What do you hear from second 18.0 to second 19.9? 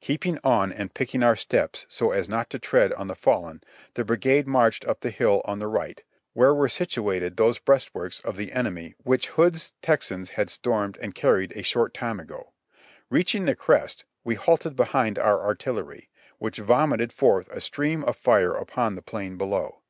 of fire upon the plain below.